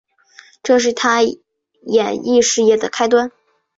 [0.63, 3.31] 这是她演艺事业的开端。